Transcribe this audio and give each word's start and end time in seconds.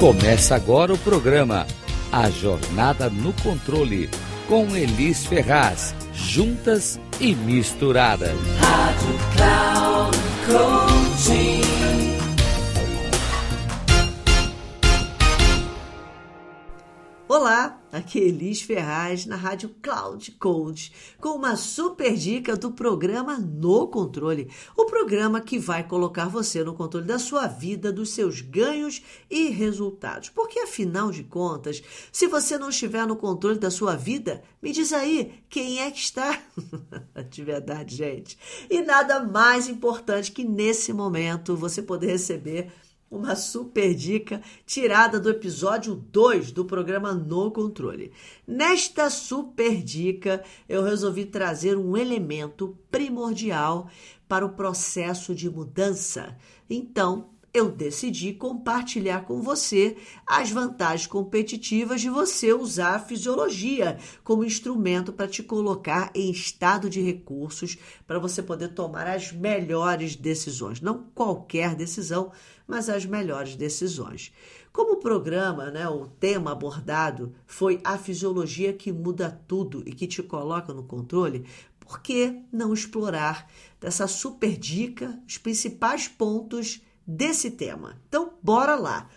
Começa 0.00 0.54
agora 0.54 0.94
o 0.94 0.98
programa 0.98 1.66
A 2.10 2.30
Jornada 2.30 3.10
no 3.10 3.34
Controle 3.34 4.08
com 4.48 4.74
Elis 4.74 5.26
Ferraz, 5.26 5.94
juntas 6.14 6.98
e 7.20 7.34
misturadas. 7.34 8.32
Rádio 8.58 9.18
Cloud 9.36 10.18
Coaching. 10.46 11.60
Olá, 17.28 17.79
aqui 17.92 18.18
é 18.18 18.24
Elis 18.24 18.62
Ferraz 18.62 19.26
na 19.26 19.36
Rádio 19.36 19.74
Cloud 19.82 20.30
Coach 20.32 20.92
com 21.20 21.30
uma 21.30 21.56
super 21.56 22.14
dica 22.14 22.56
do 22.56 22.70
programa 22.72 23.38
No 23.38 23.88
Controle, 23.88 24.50
o 24.76 24.86
programa 24.86 25.40
que 25.40 25.58
vai 25.58 25.86
colocar 25.86 26.28
você 26.28 26.62
no 26.62 26.74
controle 26.74 27.06
da 27.06 27.18
sua 27.18 27.46
vida, 27.46 27.92
dos 27.92 28.10
seus 28.10 28.40
ganhos 28.40 29.02
e 29.30 29.48
resultados. 29.48 30.28
Porque 30.28 30.60
afinal 30.60 31.10
de 31.10 31.24
contas, 31.24 31.82
se 32.12 32.26
você 32.26 32.58
não 32.58 32.70
estiver 32.70 33.06
no 33.06 33.16
controle 33.16 33.58
da 33.58 33.70
sua 33.70 33.96
vida, 33.96 34.42
me 34.62 34.72
diz 34.72 34.92
aí, 34.92 35.42
quem 35.48 35.80
é 35.80 35.90
que 35.90 36.00
está? 36.00 36.40
de 37.28 37.44
verdade, 37.44 37.96
gente. 37.96 38.38
E 38.68 38.82
nada 38.82 39.20
mais 39.20 39.68
importante 39.68 40.32
que 40.32 40.44
nesse 40.44 40.92
momento 40.92 41.56
você 41.56 41.82
poder 41.82 42.08
receber 42.08 42.70
uma 43.10 43.34
super 43.34 43.92
dica 43.94 44.40
tirada 44.64 45.18
do 45.18 45.28
episódio 45.28 45.94
2 45.94 46.52
do 46.52 46.64
programa 46.64 47.12
No 47.12 47.50
Controle. 47.50 48.12
Nesta 48.46 49.10
super 49.10 49.82
dica, 49.82 50.44
eu 50.68 50.84
resolvi 50.84 51.24
trazer 51.24 51.76
um 51.76 51.96
elemento 51.96 52.78
primordial 52.90 53.90
para 54.28 54.46
o 54.46 54.54
processo 54.54 55.34
de 55.34 55.50
mudança. 55.50 56.36
Então, 56.68 57.30
eu 57.52 57.70
decidi 57.70 58.32
compartilhar 58.32 59.24
com 59.24 59.42
você 59.42 59.96
as 60.26 60.50
vantagens 60.50 61.06
competitivas 61.06 62.00
de 62.00 62.08
você 62.08 62.52
usar 62.52 62.94
a 62.94 63.00
fisiologia 63.00 63.98
como 64.22 64.44
instrumento 64.44 65.12
para 65.12 65.26
te 65.26 65.42
colocar 65.42 66.10
em 66.14 66.30
estado 66.30 66.88
de 66.88 67.00
recursos 67.00 67.76
para 68.06 68.18
você 68.18 68.42
poder 68.42 68.68
tomar 68.68 69.06
as 69.06 69.32
melhores 69.32 70.14
decisões. 70.14 70.80
Não 70.80 71.04
qualquer 71.14 71.74
decisão, 71.74 72.30
mas 72.66 72.88
as 72.88 73.04
melhores 73.04 73.56
decisões. 73.56 74.32
Como 74.72 74.92
o 74.92 75.00
programa, 75.00 75.70
né, 75.70 75.88
o 75.88 76.06
tema 76.06 76.52
abordado 76.52 77.34
foi 77.44 77.80
a 77.82 77.98
fisiologia 77.98 78.72
que 78.72 78.92
muda 78.92 79.40
tudo 79.48 79.82
e 79.84 79.92
que 79.92 80.06
te 80.06 80.22
coloca 80.22 80.72
no 80.72 80.84
controle, 80.84 81.44
por 81.80 82.00
que 82.00 82.40
não 82.52 82.72
explorar 82.72 83.50
dessa 83.80 84.06
super 84.06 84.56
dica 84.56 85.18
os 85.26 85.36
principais 85.38 86.06
pontos 86.06 86.80
desse 87.10 87.50
tema? 87.50 88.00
Então, 88.08 88.34
bora 88.42 88.76
lá! 88.76 89.08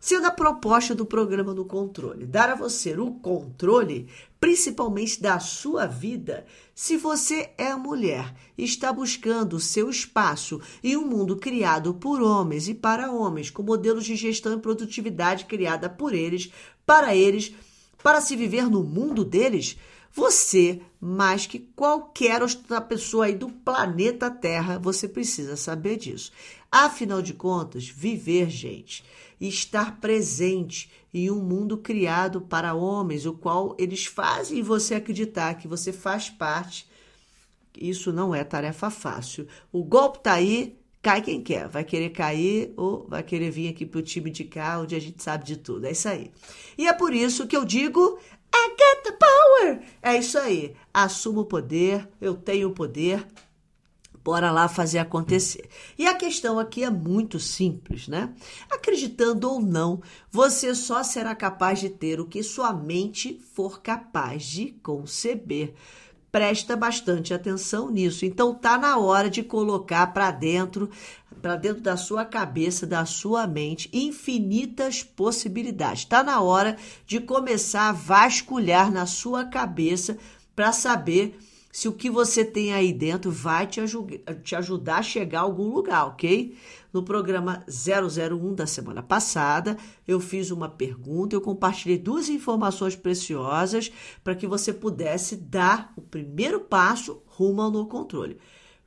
Sendo 0.00 0.26
a 0.26 0.30
proposta 0.30 0.94
do 0.94 1.04
programa 1.04 1.52
do 1.52 1.64
controle 1.64 2.24
dar 2.24 2.48
a 2.48 2.54
você 2.54 2.98
o 2.98 3.12
controle, 3.12 4.08
principalmente 4.40 5.20
da 5.20 5.38
sua 5.38 5.86
vida, 5.86 6.46
se 6.74 6.96
você 6.96 7.50
é 7.58 7.74
mulher 7.74 8.34
e 8.56 8.64
está 8.64 8.90
buscando 8.90 9.56
o 9.56 9.60
seu 9.60 9.90
espaço 9.90 10.58
em 10.82 10.96
um 10.96 11.06
mundo 11.06 11.36
criado 11.36 11.92
por 11.92 12.22
homens 12.22 12.66
e 12.66 12.74
para 12.74 13.12
homens, 13.12 13.50
com 13.50 13.62
modelos 13.62 14.06
de 14.06 14.16
gestão 14.16 14.54
e 14.54 14.60
produtividade 14.60 15.44
criada 15.44 15.90
por 15.90 16.14
eles, 16.14 16.50
para 16.86 17.14
eles, 17.14 17.54
para 18.02 18.22
se 18.22 18.34
viver 18.34 18.70
no 18.70 18.82
mundo 18.82 19.22
deles, 19.22 19.76
você, 20.12 20.80
mais 21.00 21.46
que 21.46 21.58
qualquer 21.58 22.42
outra 22.42 22.80
pessoa 22.80 23.26
aí 23.26 23.34
do 23.34 23.48
planeta 23.48 24.30
Terra, 24.30 24.78
você 24.78 25.08
precisa 25.08 25.56
saber 25.56 25.96
disso. 25.96 26.32
Afinal 26.70 27.22
de 27.22 27.32
contas, 27.32 27.88
viver, 27.88 28.50
gente, 28.50 29.04
e 29.40 29.48
estar 29.48 30.00
presente 30.00 30.90
em 31.12 31.30
um 31.30 31.42
mundo 31.42 31.78
criado 31.78 32.40
para 32.40 32.74
homens, 32.74 33.26
o 33.26 33.32
qual 33.32 33.74
eles 33.78 34.06
fazem 34.06 34.62
você 34.62 34.94
acreditar 34.94 35.54
que 35.54 35.66
você 35.66 35.92
faz 35.92 36.28
parte, 36.28 36.88
isso 37.76 38.12
não 38.12 38.34
é 38.34 38.44
tarefa 38.44 38.90
fácil. 38.90 39.46
O 39.72 39.82
golpe 39.82 40.20
tá 40.20 40.34
aí, 40.34 40.76
cai 41.00 41.22
quem 41.22 41.40
quer. 41.40 41.68
Vai 41.68 41.84
querer 41.84 42.10
cair 42.10 42.72
ou 42.76 43.06
vai 43.08 43.22
querer 43.22 43.50
vir 43.50 43.68
aqui 43.68 43.86
para 43.86 43.98
o 43.98 44.02
time 44.02 44.30
de 44.30 44.44
cá, 44.44 44.80
onde 44.80 44.94
a 44.94 45.00
gente 45.00 45.22
sabe 45.22 45.44
de 45.44 45.56
tudo. 45.56 45.86
É 45.86 45.92
isso 45.92 46.08
aí. 46.08 46.30
E 46.76 46.86
é 46.86 46.92
por 46.92 47.14
isso 47.14 47.46
que 47.46 47.56
eu 47.56 47.64
digo 47.64 48.18
I 48.54 48.68
got 48.70 49.02
the 49.04 49.12
power! 49.12 49.82
É 50.02 50.16
isso 50.16 50.38
aí. 50.38 50.74
Assumo 50.92 51.40
o 51.40 51.46
poder, 51.46 52.08
eu 52.20 52.34
tenho 52.34 52.68
o 52.68 52.74
poder. 52.74 53.26
Bora 54.22 54.50
lá 54.50 54.68
fazer 54.68 54.98
acontecer. 54.98 55.68
E 55.98 56.06
a 56.06 56.14
questão 56.14 56.58
aqui 56.58 56.84
é 56.84 56.90
muito 56.90 57.40
simples, 57.40 58.06
né? 58.06 58.34
Acreditando 58.70 59.50
ou 59.50 59.60
não, 59.60 60.02
você 60.30 60.74
só 60.74 61.02
será 61.02 61.34
capaz 61.34 61.80
de 61.80 61.88
ter 61.88 62.20
o 62.20 62.26
que 62.26 62.42
sua 62.42 62.72
mente 62.72 63.40
for 63.54 63.80
capaz 63.80 64.44
de 64.44 64.72
conceber 64.82 65.74
presta 66.30 66.76
bastante 66.76 67.34
atenção 67.34 67.90
nisso. 67.90 68.24
Então 68.24 68.54
tá 68.54 68.78
na 68.78 68.98
hora 68.98 69.28
de 69.28 69.42
colocar 69.42 70.06
para 70.08 70.30
dentro, 70.30 70.90
para 71.40 71.56
dentro 71.56 71.82
da 71.82 71.96
sua 71.96 72.24
cabeça, 72.24 72.86
da 72.86 73.04
sua 73.04 73.46
mente, 73.46 73.90
infinitas 73.92 75.02
possibilidades. 75.02 76.04
Tá 76.04 76.22
na 76.22 76.40
hora 76.40 76.76
de 77.06 77.20
começar 77.20 77.88
a 77.88 77.92
vasculhar 77.92 78.92
na 78.92 79.06
sua 79.06 79.44
cabeça 79.44 80.16
para 80.54 80.72
saber 80.72 81.38
se 81.72 81.88
o 81.88 81.92
que 81.92 82.10
você 82.10 82.44
tem 82.44 82.72
aí 82.72 82.92
dentro 82.92 83.30
vai 83.30 83.66
te, 83.66 83.80
te 84.42 84.56
ajudar 84.56 84.98
a 84.98 85.02
chegar 85.02 85.40
a 85.40 85.42
algum 85.42 85.72
lugar, 85.72 86.06
ok? 86.06 86.56
No 86.92 87.04
programa 87.04 87.64
001 87.68 88.54
da 88.54 88.66
semana 88.66 89.02
passada, 89.02 89.76
eu 90.06 90.18
fiz 90.18 90.50
uma 90.50 90.68
pergunta, 90.68 91.36
eu 91.36 91.40
compartilhei 91.40 91.96
duas 91.96 92.28
informações 92.28 92.96
preciosas 92.96 93.92
para 94.24 94.34
que 94.34 94.46
você 94.46 94.72
pudesse 94.72 95.36
dar 95.36 95.92
o 95.96 96.00
primeiro 96.00 96.60
passo 96.60 97.22
rumo 97.26 97.62
ao 97.62 97.70
no 97.70 97.86
controle. 97.86 98.38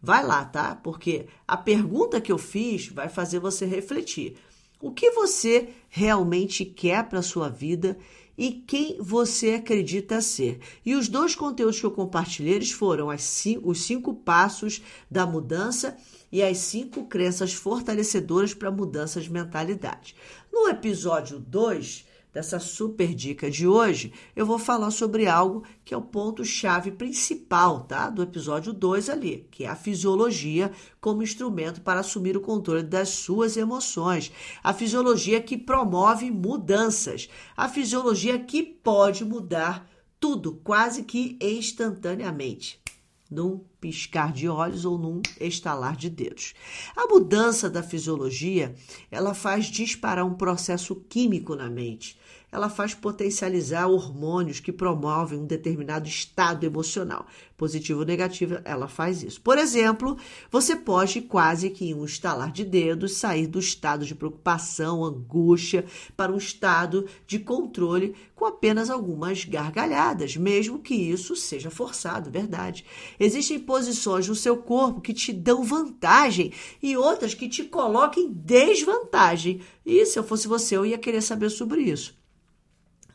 Vai 0.05 0.21
lá, 0.21 0.43
tá? 0.43 0.75
Porque 0.75 1.27
a 1.47 1.55
pergunta 1.55 2.19
que 2.19 2.29
eu 2.29 2.37
fiz 2.37 2.89
vai 2.89 3.07
fazer 3.07 3.39
você 3.39 3.65
refletir. 3.65 4.35
O 4.81 4.91
que 4.91 5.11
você 5.11 5.69
realmente 5.87 6.65
quer 6.65 7.07
para 7.07 7.21
sua 7.21 7.47
vida 7.47 7.97
e 8.37 8.51
quem 8.51 8.97
você 8.99 9.53
acredita 9.53 10.19
ser. 10.19 10.59
E 10.85 10.93
os 10.93 11.07
dois 11.07 11.35
conteúdos 11.35 11.79
que 11.79 11.85
eu 11.85 11.91
compartilhei 11.91 12.61
foram 12.65 13.17
cinco, 13.17 13.69
os 13.69 13.83
cinco 13.83 14.13
passos 14.13 14.81
da 15.09 15.25
mudança 15.25 15.95
e 16.29 16.43
as 16.43 16.57
cinco 16.57 17.05
crenças 17.05 17.53
fortalecedoras 17.53 18.53
para 18.53 18.69
mudanças 18.69 19.23
de 19.23 19.31
mentalidade. 19.31 20.17
No 20.51 20.67
episódio 20.67 21.39
2, 21.39 22.05
dessa 22.33 22.59
super 22.59 23.13
dica 23.13 23.49
de 23.49 23.67
hoje, 23.67 24.11
eu 24.35 24.45
vou 24.45 24.57
falar 24.57 24.89
sobre 24.89 25.27
algo 25.27 25.63
que 25.85 25.93
é 25.93 25.97
o 25.97 26.01
ponto-chave 26.01 26.91
principal, 26.91 27.81
tá? 27.81 28.09
Do 28.09 28.23
episódio 28.23 28.73
2 28.73 29.09
ali, 29.09 29.47
que 29.51 29.65
é 29.65 29.67
a 29.67 29.75
fisiologia 29.75 30.71
como 30.99 31.21
instrumento 31.21 31.81
para 31.81 31.99
assumir 31.99 32.35
o 32.35 32.41
controle 32.41 32.81
das 32.81 33.09
suas 33.09 33.55
emoções. 33.55 34.31
A 34.63 34.73
fisiologia 34.73 35.39
que 35.39 35.57
promove 35.57 36.31
mudanças. 36.31 37.29
A 37.55 37.69
fisiologia 37.69 38.39
que 38.39 38.63
pode 38.63 39.23
mudar 39.23 39.87
tudo, 40.19 40.59
quase 40.63 41.03
que 41.03 41.37
instantaneamente 41.39 42.81
num 43.29 43.63
piscar 43.83 44.31
de 44.31 44.47
olhos 44.47 44.85
ou 44.85 44.97
num 44.97 45.21
estalar 45.41 45.97
de 45.97 46.09
dedos. 46.09 46.53
A 46.95 47.05
mudança 47.05 47.69
da 47.69 47.83
fisiologia, 47.83 48.73
ela 49.11 49.33
faz 49.33 49.65
disparar 49.65 50.25
um 50.25 50.35
processo 50.35 50.95
químico 50.95 51.53
na 51.53 51.69
mente 51.69 52.17
ela 52.53 52.69
faz 52.69 52.93
potencializar 52.93 53.87
hormônios 53.87 54.59
que 54.59 54.71
promovem 54.71 55.39
um 55.39 55.45
determinado 55.45 56.07
estado 56.07 56.63
emocional. 56.63 57.25
Positivo 57.57 58.01
ou 58.01 58.05
negativo, 58.05 58.59
ela 58.63 58.87
faz 58.87 59.23
isso. 59.23 59.41
Por 59.41 59.57
exemplo, 59.57 60.17
você 60.51 60.75
pode 60.75 61.21
quase 61.21 61.71
que 61.71 61.85
em 61.85 61.95
um 61.95 62.05
estalar 62.05 62.51
de 62.51 62.63
dedos 62.63 63.17
sair 63.17 63.47
do 63.47 63.57
estado 63.57 64.05
de 64.05 64.13
preocupação, 64.13 65.03
angústia, 65.03 65.85
para 66.15 66.31
um 66.31 66.37
estado 66.37 67.07
de 67.25 67.39
controle 67.39 68.15
com 68.35 68.45
apenas 68.45 68.89
algumas 68.89 69.45
gargalhadas, 69.45 70.37
mesmo 70.37 70.77
que 70.77 70.93
isso 70.93 71.35
seja 71.35 71.71
forçado, 71.71 72.29
verdade. 72.29 72.85
Existem 73.19 73.59
posições 73.73 74.27
no 74.27 74.35
seu 74.35 74.57
corpo 74.57 75.01
que 75.01 75.15
te 75.15 75.33
dão 75.33 75.63
vantagem 75.63 76.53
e 76.79 76.95
outras 76.95 77.33
que 77.33 77.49
te 77.49 77.63
colocam 77.63 78.21
em 78.21 78.31
desvantagem. 78.31 79.61
E 79.83 80.05
se 80.05 80.19
eu 80.19 80.23
fosse 80.23 80.47
você, 80.47 80.77
eu 80.77 80.85
ia 80.85 80.95
querer 80.95 81.23
saber 81.23 81.49
sobre 81.49 81.81
isso. 81.81 82.13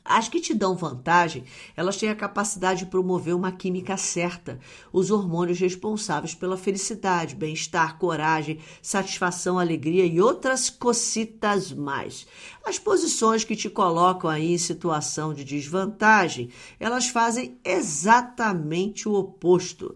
As 0.05 0.29
que 0.29 0.41
te 0.41 0.53
dão 0.53 0.75
vantagem, 0.75 1.45
elas 1.77 1.97
têm 1.97 2.09
a 2.09 2.17
capacidade 2.17 2.81
de 2.81 2.91
promover 2.91 3.37
uma 3.37 3.53
química 3.53 3.97
certa, 3.97 4.59
os 4.93 5.13
hormônios 5.13 5.61
responsáveis 5.61 6.35
pela 6.35 6.57
felicidade, 6.57 7.37
bem-estar, 7.37 7.97
coragem, 7.97 8.59
satisfação, 8.83 9.61
alegria 9.61 10.07
e 10.07 10.21
outras 10.21 10.69
cocitas 10.69 11.71
mais. 11.71 12.27
As 12.65 12.81
posições 12.81 13.45
que 13.45 13.55
te 13.55 13.71
colocam 13.71 14.29
aí 14.29 14.55
em 14.55 14.59
situação 14.59 15.33
de 15.33 15.45
desvantagem, 15.45 16.51
elas 16.81 17.07
fazem 17.07 17.61
exatamente 17.65 19.09
o 19.09 19.15
oposto. 19.15 19.95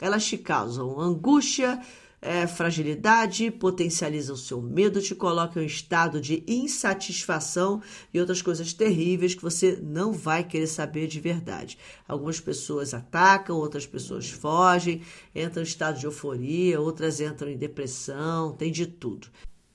Elas 0.00 0.24
te 0.24 0.36
causam 0.36 1.00
angústia, 1.00 1.80
é, 2.22 2.46
fragilidade, 2.46 3.50
potencializam 3.50 4.36
seu 4.36 4.62
medo, 4.62 5.02
te 5.02 5.12
colocam 5.12 5.60
em 5.60 5.66
estado 5.66 6.20
de 6.20 6.44
insatisfação 6.46 7.82
e 8.14 8.20
outras 8.20 8.40
coisas 8.40 8.72
terríveis 8.72 9.34
que 9.34 9.42
você 9.42 9.76
não 9.82 10.12
vai 10.12 10.44
querer 10.44 10.68
saber 10.68 11.08
de 11.08 11.18
verdade. 11.18 11.76
Algumas 12.06 12.38
pessoas 12.38 12.94
atacam, 12.94 13.56
outras 13.56 13.86
pessoas 13.86 14.30
fogem, 14.30 15.02
entram 15.34 15.64
em 15.64 15.66
estado 15.66 15.98
de 15.98 16.06
euforia, 16.06 16.80
outras 16.80 17.20
entram 17.20 17.50
em 17.50 17.56
depressão, 17.56 18.52
tem 18.52 18.70
de 18.70 18.86
tudo. 18.86 19.26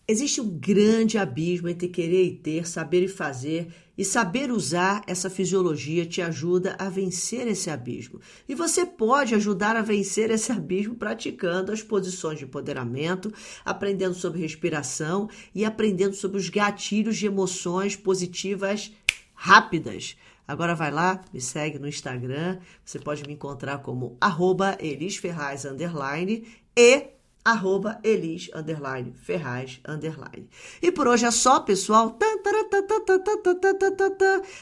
Existe 0.10 0.40
um 0.40 0.48
grande 0.48 1.18
abismo 1.18 1.68
entre 1.68 1.90
querer 1.90 2.24
e 2.24 2.38
ter, 2.38 2.66
saber 2.66 3.04
e 3.04 3.10
fazer, 3.10 3.68
e 3.98 4.06
saber 4.06 4.50
usar 4.52 5.04
essa 5.06 5.30
fisiologia 5.30 6.06
te 6.06 6.22
ajuda 6.22 6.78
a 6.80 6.88
vencer 6.88 7.46
esse 7.46 7.70
abismo. 7.70 8.22
E 8.48 8.56
você 8.56 8.86
pode 8.86 9.36
ajudar 9.36 9.76
a 9.76 9.82
vencer 9.82 10.32
esse 10.32 10.50
abismo 10.50 10.96
praticando 10.96 11.74
as 11.74 11.84
posições 11.84 12.40
de 12.40 12.46
empoderamento, 12.46 13.34
aprendendo 13.66 14.14
sobre 14.14 14.40
respiração 14.40 15.30
e 15.54 15.66
aprendendo 15.66 16.16
sobre 16.16 16.38
os 16.38 16.48
gatilhos 16.48 17.18
de 17.18 17.26
emoções 17.26 17.98
positivas 17.98 18.94
rápidas. 19.34 20.16
Agora 20.48 20.74
vai 20.74 20.90
lá, 20.90 21.22
me 21.34 21.42
segue 21.42 21.78
no 21.78 21.88
Instagram, 21.90 22.60
você 22.86 22.98
pode 22.98 23.28
me 23.28 23.34
encontrar 23.34 23.80
como 23.80 24.16
arroba 24.22 24.78
e 24.80 24.96
arroba 27.48 27.98
Elis, 28.04 28.50
underline, 28.54 29.14
Ferraz, 29.22 29.80
underline. 29.88 30.50
E 30.82 30.92
por 30.92 31.08
hoje 31.08 31.26
é 31.26 31.32
só, 31.32 31.62
pessoal. 31.62 32.18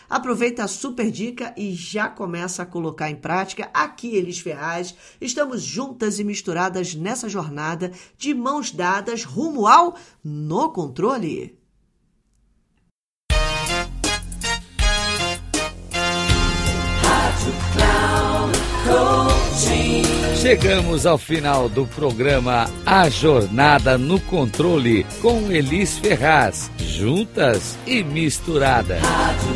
Aproveita 0.07 0.63
a 0.63 0.67
super 0.67 1.09
dica 1.09 1.51
e 1.57 1.73
já 1.73 2.07
começa 2.07 2.61
a 2.61 2.65
colocar 2.65 3.09
em 3.09 3.15
prática. 3.15 3.71
Aqui, 3.73 4.15
Elis 4.15 4.37
Ferraz, 4.37 4.93
estamos 5.19 5.63
juntas 5.63 6.19
e 6.19 6.23
misturadas 6.23 6.93
nessa 6.93 7.27
jornada 7.27 7.91
de 8.19 8.35
mãos 8.35 8.71
dadas 8.71 9.23
rumo 9.23 9.65
ao 9.65 9.95
No 10.23 10.71
Controle. 10.71 11.64
Chegamos 20.45 21.07
ao 21.07 21.17
final 21.17 21.67
do 21.67 21.87
programa 21.87 22.69
A 22.85 23.09
Jornada 23.09 23.97
no 23.97 24.19
Controle 24.19 25.03
com 25.19 25.51
Elis 25.51 25.97
Ferraz, 25.97 26.69
juntas 26.77 27.75
e 27.87 28.03
misturadas. 28.03 29.01
Rádio 29.01 29.55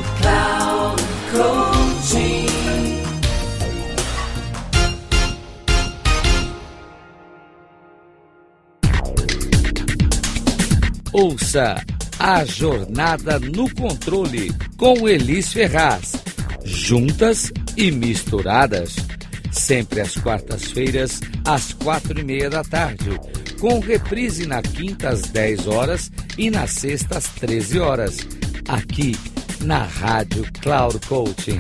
Ouça 11.13 11.85
A 12.17 12.43
Jornada 12.45 13.37
no 13.37 13.71
Controle 13.75 14.51
com 14.75 15.07
Elis 15.07 15.53
Ferraz, 15.53 16.13
juntas 16.65 17.53
e 17.77 17.91
misturadas 17.91 18.95
sempre 19.51 20.01
às 20.01 20.15
quartas-feiras, 20.15 21.21
às 21.45 21.73
quatro 21.73 22.19
e 22.19 22.23
meia 22.23 22.49
da 22.49 22.63
tarde, 22.63 23.19
com 23.59 23.79
reprise 23.79 24.45
na 24.45 24.61
quinta 24.61 25.09
às 25.09 25.21
10 25.21 25.67
horas 25.67 26.11
e 26.37 26.49
na 26.49 26.67
sexta 26.67 27.17
às 27.17 27.27
13 27.27 27.79
horas, 27.79 28.17
aqui 28.67 29.15
na 29.61 29.83
Rádio 29.83 30.45
Cloud 30.61 30.99
Coaching. 31.07 31.59